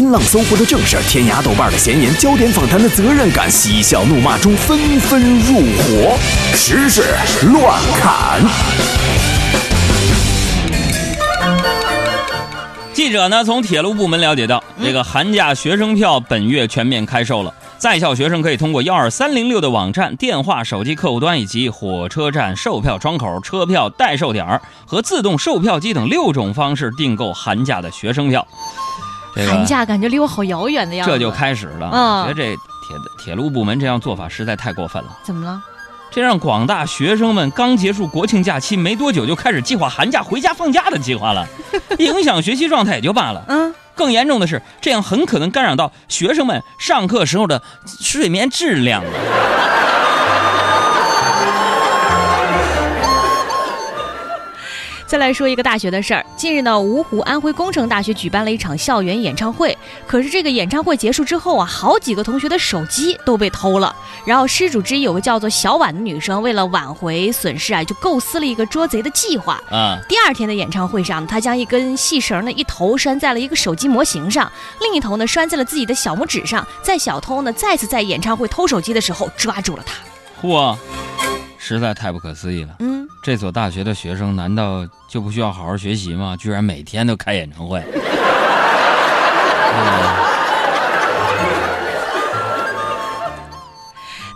[0.00, 6.16] 新浪、搜狐的正事，天涯、豆瓣的闲言，焦点访谈的责任感，嬉笑怒骂中纷纷入伙，
[6.54, 7.02] 时事
[7.52, 8.40] 乱砍。
[12.94, 17.52] 记者呢，从铁路部门了解到，这个寒假学生票本月全面开售了。
[17.76, 28.48] 在校学生可以通过幺二三零六的网站、电话、手机客户端以及火车站售票窗口、车票代售点和自动售票机等六种方式订购寒假的学生票。
[29.40, 31.12] 这个寒假感觉离我好遥远的样子。
[31.12, 31.90] 这就开始了。
[31.92, 35.18] 嗯我觉得这铁铁路部门这样做法实在太过分了。
[35.22, 35.60] 怎么了？
[36.12, 41.46] 这让广大学生们刚结束国庆假期没多久就开始计划寒假回家放假的计划了，
[42.00, 43.44] 影响学习状态也就罢了。
[43.46, 49.04] 嗯，更严重的是，这样很可能干扰到学生们上课时候的睡眠质量。
[55.10, 56.24] 再来说一个大学的事儿。
[56.36, 63.92] 近日呢，芜湖安徽工程大学举办了一场校园演唱会，可是这个演唱会结束之后啊，好几个同学的手机都被偷了。
[64.24, 69.60] 然后失主之一有个叫做小婉的女生，为了挽回损失啊，就构思了一个捉贼的计划。
[69.68, 74.48] 啊，第二天的演唱会上，她将一根细绳呢，一头拴在了一个手机模型上，
[74.80, 76.64] 另一头呢拴在了自己的小拇指上。
[76.84, 79.94] 在小偷呢再次在演唱会偷手机的时候抓住了他。
[80.40, 80.76] 嚯，
[81.62, 82.74] 实在太不可思议了！
[82.78, 86.34] 嗯，这所大学的学生难道就不需要好好学习吗？
[86.38, 87.84] 居然每天都开演唱会。
[89.72, 90.30] 嗯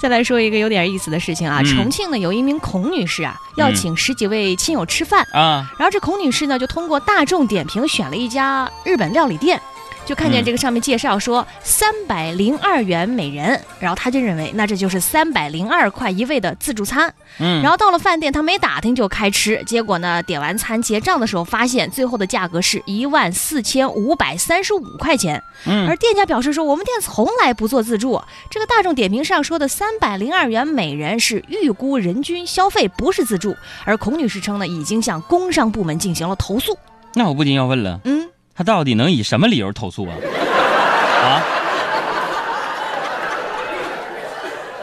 [0.00, 9.62] 再来说一个有点意思的事情啊，嗯重庆呢有一名孔女士啊，要嗯请十几位亲友吃饭，啊，然后这孔女士呢就通过大众点评选了一家日本料理店。
[10.04, 17.12] 就看见嗯这个上面介绍说三百零二元每人，然后他就认为那这就是三百零二块一位的自助餐。
[17.38, 25.42] 嗯，然后到了饭店，他没打听就开吃，结果呢点完餐结账的时候发现最后的价格是一万四千五百三十五块钱。
[25.64, 28.20] 嗯而店家表示说，我们店从来不做自助。
[28.50, 33.56] 这个大众点评上说的三百零二元每人是预估人均消费，不是自助。
[33.84, 36.76] 而孔女士称呢，已经向工商部门进行了投诉。
[37.14, 40.14] 那我不禁要问了，嗯，他到底能以什么理由投诉啊？
[41.24, 41.42] 啊？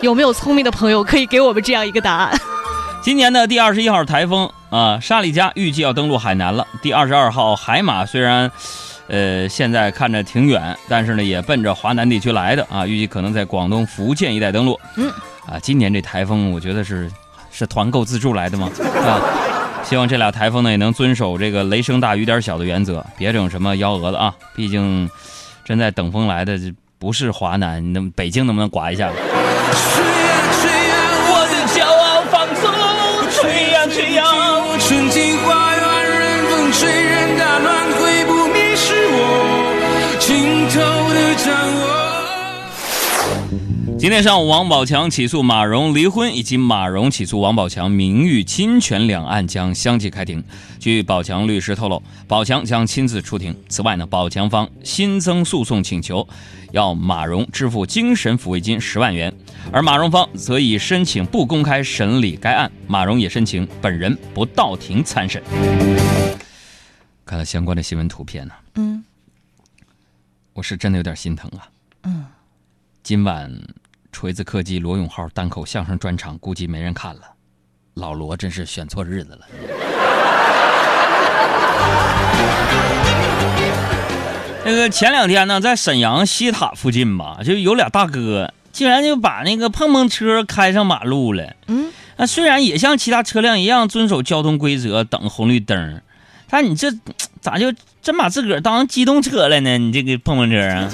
[0.00, 2.38] 有没有聪明的朋友可以给我们这样一个答案？
[3.00, 6.66] 今年的第二十一号台风啊，沙利加预计要登陆海南了。
[6.82, 8.50] 第二十二号海马虽然，
[9.08, 14.78] 呃，现在看着挺远，但是呢，也奔着华南地区来的啊，预计可能在广东、福建一带登陆。
[14.96, 15.10] 嗯，
[15.46, 17.10] 啊，今年这台风，我觉得是
[17.50, 18.70] 是团购自助来的吗？
[18.78, 19.20] 啊，
[19.84, 24.34] 希望这俩台风呢也能遵守这个雷声大雨点小的原则，别整什么幺蛾子啊。
[24.56, 25.08] 毕竟，
[25.64, 26.58] 正在等风来的
[26.98, 29.10] 不是华南，那北京能不能刮一下？
[44.04, 50.44] 今天上午，王宝强起诉马蓉离婚，以及马蓉起诉王宝强名誉侵权两案将相继开庭。
[50.78, 53.56] 据宝强律师透露，宝强将亲自出庭。
[53.66, 56.28] 此外呢，宝强方新增诉讼请求，
[56.72, 59.34] 要马蓉支付精神抚慰金十万元，
[59.72, 62.70] 而马蓉方则已申请不公开审理该案。
[62.86, 65.42] 马蓉也申请本人不到庭参审。
[67.24, 69.02] 看了相关的新闻图片呢，嗯
[70.52, 71.66] 我是真的有点心疼啊。
[72.02, 72.26] 嗯，
[73.02, 73.50] 今晚
[74.24, 77.20] 锤子科技罗永浩单口相声专场估计没人看了，
[77.92, 79.40] 老罗真是选错日子了。
[84.64, 91.52] 那个前两天呢，在沈阳西塔附近吧，就有俩大哥，竟然就把那个碰碰车开上马路了。
[91.66, 96.00] 嗯，那虽然也像其他车辆一样遵守交通规则，等红绿灯，
[96.48, 96.90] 但你这
[97.42, 97.70] 咋就
[98.00, 99.76] 真把自个儿当机动车了呢？
[99.76, 100.88] 你这个碰碰车啊！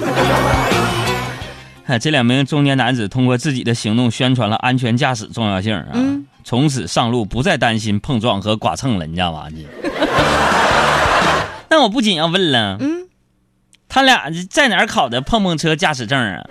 [1.91, 5.87] 哎，这两名中年男子通过自己的行动宣传了安全驾驶重要性啊！
[5.93, 9.47] 嗯从此上路不再担心碰撞和剐蹭了，你知道吗？
[9.49, 9.57] 这，
[11.69, 13.09] 那我不仅要问了，嗯，
[13.89, 16.41] 他俩在哪儿考的碰碰车驾驶证啊？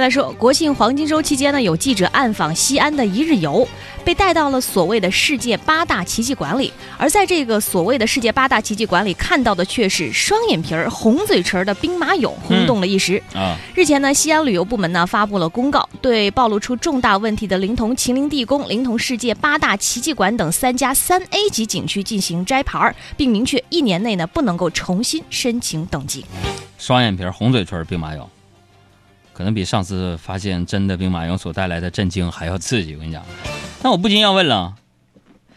[0.00, 3.66] 来说，国庆黄金周期间呢，有记者暗访西安的一日游，
[4.04, 6.72] 被带到了所谓的世界八大奇迹馆里。
[6.96, 13.22] 而在这个所谓的世界八大奇迹馆里，看到的却是双眼皮儿、红嘴唇儿的兵马俑，轰动了一时。
[13.34, 26.24] 啊，日前呢，西安旅游部门呢发布了公告，对暴露出重大问题的临潼秦陵地宫、临潼世界八大奇迹馆等三家三 A 级景区进行摘牌儿，并明确一年内呢不能够重新申请等级。
[26.78, 28.24] 双眼皮儿、红嘴唇儿兵马俑，
[29.32, 32.94] 可能比上次发现真的兵马俑所带来的震惊还要刺激。
[32.94, 33.24] 我跟你讲，
[33.82, 34.74] 那我不禁要问了，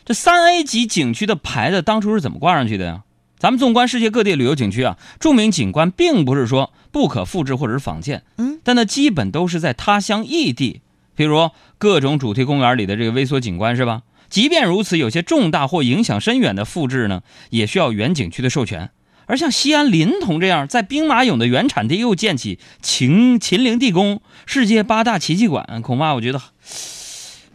[0.06, 3.04] 这三 A 级景区的牌子当初是怎么挂上去的呀？
[3.38, 10.80] 咱们纵观世界各地旅游景区啊，著名景观并不是说不可复制或者是仿建，嗯，但那基本都是在他乡异地，
[11.14, 14.04] 比如各种主题公园里的这个微缩景观是吧？
[14.30, 18.92] 即便如此，有些重大或影响深远的复制呢，也需要原景区的授权。
[19.26, 26.42] 而像西安临潼这样在兵马俑的原产地又建起秦秦陵地宫、世界八大奇迹馆，恐怕我觉得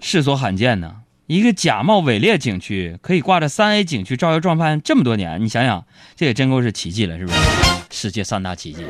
[0.01, 0.97] 世所罕见呢。
[1.27, 5.85] 一个假冒伪劣景区可以挂着三 A 景区招摇撞骗这么多年，你想想，
[6.17, 7.39] 这也真够是奇迹了，是不是？
[7.91, 8.83] 世界三大奇迹。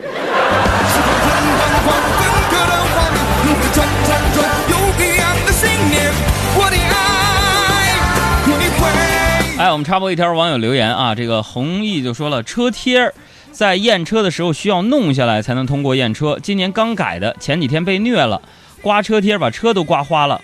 [9.79, 13.15] 我们插播一条网友留言啊，这个弘毅就说了，车贴儿
[13.53, 18.43] 在验车的时候需要弄下来才能通过验车，今年刚改的，前几天被虐了，
[18.83, 20.41] 刮车贴把车都刮花了。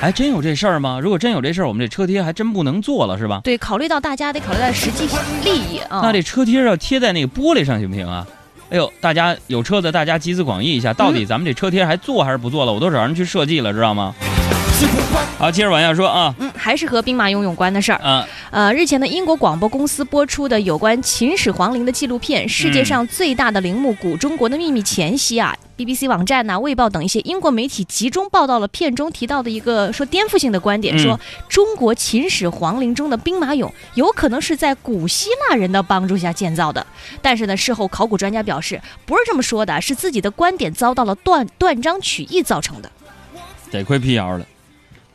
[0.00, 0.98] 哎，真有这事儿吗？
[1.02, 3.42] 如果真有这事儿，我们这车贴还真不能做了，是吧？
[3.44, 5.06] 对，考虑到大家得考虑到实际
[5.44, 6.00] 利益啊。
[6.02, 8.26] 那这车贴要贴在那个玻璃上行不行啊？
[8.70, 12.72] 哎呦，大家有车的，大家集思广益一下，到底咱们这车贴还做还是不做了？
[12.72, 14.14] 我都找人去设计了，知道吗？
[15.38, 18.00] 好，接着往下说啊，嗯，还是和兵马俑有关的事儿。
[18.02, 36.84] 嗯，呃，日前的英国广播公司播出的有关秦始皇陵的纪录片《世界上最大的陵墓——古中国的秘密》前夕啊，BBC 网站呐、卫报等一些英国媒体集中报道了片中提到的一个说颠覆性的观点，嗯说中国秦始皇陵中的兵马俑有可能是在古希腊人的帮助下建造的。
[37.22, 42.90] 但是呢，事后考古专家表示，不是这么说的，是自己的观点遭到了断断章取义造成的。
[43.70, 44.46] 得亏辟谣了，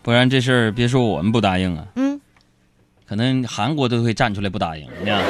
[0.03, 2.19] 不然这事儿别说我们不答应啊，嗯，
[3.07, 4.85] 可能韩国都会站出来不答应。
[5.00, 5.23] 你看。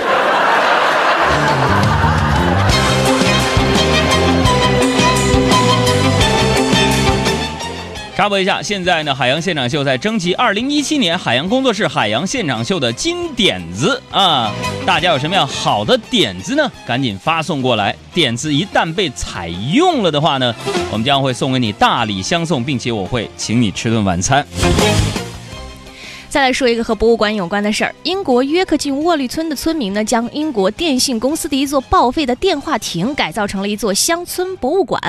[8.15, 14.53] 插播一下，现在呢，海洋现场秀在征集2017年海洋工作室海洋现场秀的金点子啊！
[14.85, 16.71] 大家有什么样好的点子呢？
[16.85, 17.95] 赶紧发送过来。
[18.13, 20.53] 点子一旦被采用了的话呢，
[20.91, 24.45] 我们将会送给你大礼相送，并且我会请你吃顿晚餐。
[26.33, 27.93] 再来说一个和博物馆有关的事儿。
[28.01, 34.99] 英国约克郡沃利村的村民呢，将英国电信公司的一座报废的电话亭改造成了一座乡村博物馆。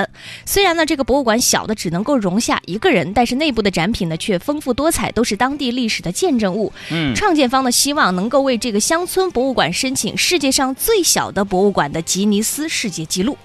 [0.44, 6.70] 虽然呢，这个博物馆小的只能够容下一个人，但是内部的展品呢却丰富多彩，都是当地历史的见证物。
[6.90, 13.38] 嗯，创建方呢希望能够为这个乡村博物馆申请世界上最小的博物馆的吉尼斯世界纪录。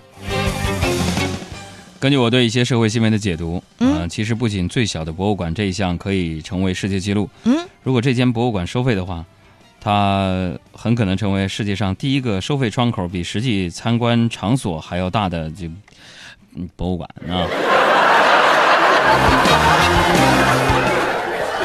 [1.99, 9.25] 根据我对一些社会新闻的解读，嗯呃其实不仅最小的博物馆这一项可以成为世界纪录，嗯，如果这间博物馆收费的话，
[9.81, 15.69] 它很可能成为世界上第一个收费窗口比实际参观场所还要大的这
[16.55, 17.45] 嗯博物馆啊。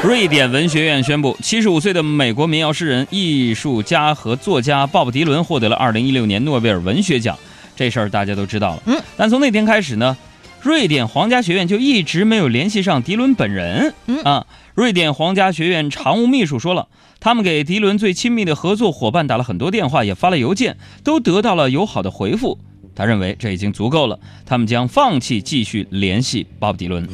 [0.03, 7.39] 瑞典文学院宣布，七十五岁的美国民谣诗人、艺术家和作家鲍勃迪伦获得了二零一六年诺贝尔文学奖。
[7.77, 8.83] 这事儿大家都知道了。
[8.87, 10.17] 嗯，但从那天开始呢，
[10.63, 13.95] 瑞典皇家学院就一直没有联系上迪伦本人。
[14.07, 16.89] 嗯啊，瑞典皇家学院常务秘书说了，
[17.21, 22.59] 他们给迪伦最亲密的合作伙伴打了很多电话，也发了邮件，都得到了友好的回复。
[22.95, 27.05] 他认为这已经足够了，他们将放弃继续联系鲍勃迪伦。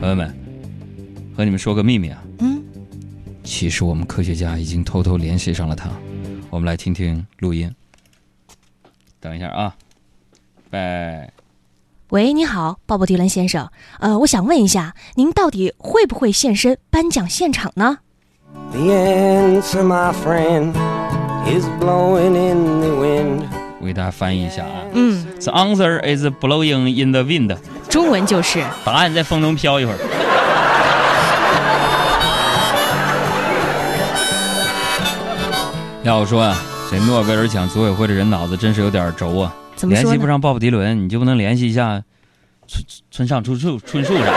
[0.00, 0.34] 朋友们，
[1.34, 2.62] 和你们说个秘密啊，嗯，
[3.42, 5.90] 其实我们科学家已经偷偷联系上了他。
[6.50, 7.70] 我们来听听录音。
[9.20, 9.74] 等一下啊，
[10.70, 11.30] 拜。
[12.08, 13.68] 喂，你好，鲍勃迪伦先生。
[13.98, 17.98] 呃，我想问一下，您到底会不会现身颁奖现场呢
[18.72, 20.72] ？The answer, my friend,
[21.46, 23.42] is blowing in the wind.
[23.78, 24.84] 我给大家翻译一下啊。
[24.92, 27.56] 嗯，The answer is blowing in the wind。
[27.90, 29.98] 中文就是答案在风中飘一会儿。
[36.02, 36.56] 要说啊，
[36.90, 39.54] 这诺贝尔奖组委会的人脑子真是有点轴啊！
[39.76, 39.94] 怎么？
[39.94, 42.02] 联系不上鲍勃迪伦，你就不能联系一下
[42.66, 44.32] 村村上春树春树啥的？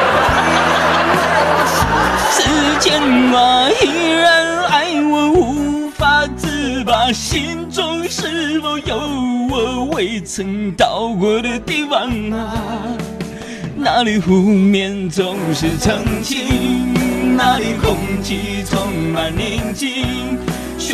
[2.30, 2.44] 世
[2.80, 3.02] 间
[3.34, 9.00] 啊，依然爱我无法自拔，心中是否有
[9.50, 12.54] 我未曾到过的地方啊？
[13.76, 16.94] 那里湖面总是澄清，
[17.36, 20.38] 那里空气充满宁静，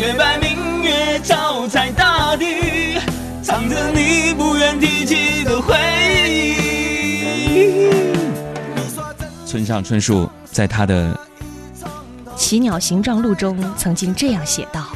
[0.00, 2.98] 雪白明月照在大地，
[3.42, 5.76] 藏着你不愿提起的回
[6.26, 7.76] 忆。
[9.44, 11.14] 村上春树在他的
[12.34, 14.86] 《奇鸟行状录》中曾经这样写道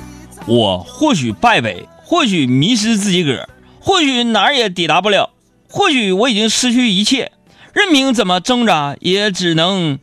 [0.47, 5.29] 我或许败北，或许迷失自己个儿，或许哪儿也抵达不了，
[5.69, 7.31] 或许我已经失去一切，
[7.75, 9.99] 任凭怎么挣扎，也只能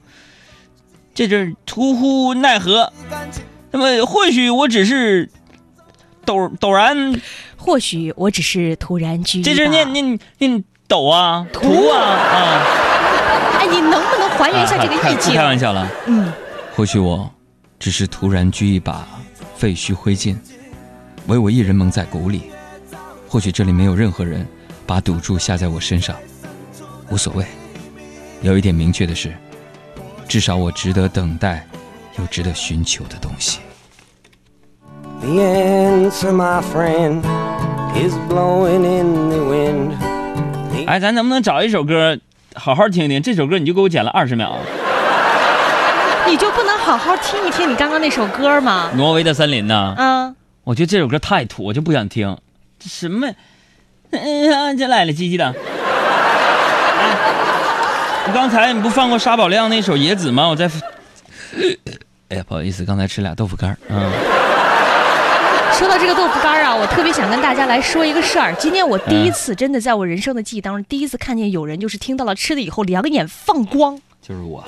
[1.15, 2.93] 这阵儿突乎奈何。
[3.71, 5.29] 那么或许我只是
[6.25, 7.21] 陡陡然，
[7.57, 12.65] 或许我只是突然居这阵儿吧念念念抖啊，突啊啊！
[13.59, 15.33] 哎，你能不能还原一下这个意境？
[15.33, 15.89] 开玩笑了。
[16.05, 16.31] 嗯，
[16.75, 17.31] 或许我
[17.79, 19.07] 只是突然掬一把
[19.55, 20.35] 废墟灰烬，
[21.27, 22.51] 唯我一人蒙在鼓里。
[23.27, 24.45] 或许这里没有任何人
[24.85, 26.13] 把赌注下在我身上，
[27.09, 27.45] 无所谓。
[28.41, 29.33] 有一点明确的是，
[30.27, 31.65] 至少我值得等待，
[32.17, 33.59] 又值得寻求的东西。
[35.21, 37.21] The answer, my friend,
[37.95, 39.91] is blowing in the wind.
[40.87, 42.17] 哎，咱能不能找一首歌，
[42.55, 43.21] 好好听听？
[43.21, 44.57] 这首歌你就给我剪了二十秒，
[46.27, 48.89] 你就不能好好听一听你刚刚那首歌吗？
[48.95, 49.93] 《挪威的森林》呢？
[49.97, 52.35] 嗯，我觉得这首歌太土，我就不想听。
[52.79, 53.27] 这什么？
[54.11, 55.45] 哎呀，这来了唧唧的。
[56.97, 57.15] 哎，
[58.27, 60.47] 我刚才你不放过沙宝亮那首《野子》吗？
[60.47, 60.69] 我在。
[62.29, 63.77] 哎呀，不好意思，刚才吃俩豆腐干儿。
[63.89, 64.11] 嗯，
[65.73, 68.53] 说到这个豆腐干儿啊，我特别想跟大家来说一个事儿。
[68.55, 73.99] 今天我第一次，真的在我人生的记忆当中，第一次看见有人就是听到了吃的以后两眼放光。
[74.21, 74.63] 就是我。